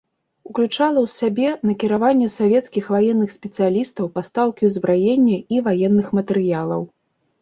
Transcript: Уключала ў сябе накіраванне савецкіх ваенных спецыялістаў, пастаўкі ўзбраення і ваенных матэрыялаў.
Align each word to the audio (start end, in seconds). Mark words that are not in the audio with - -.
Уключала 0.49 0.99
ў 1.01 1.09
сябе 1.19 1.49
накіраванне 1.71 2.29
савецкіх 2.37 2.89
ваенных 2.95 3.29
спецыялістаў, 3.37 4.05
пастаўкі 4.19 4.63
ўзбраення 4.73 5.37
і 5.57 5.63
ваенных 5.69 6.07
матэрыялаў. 6.21 6.81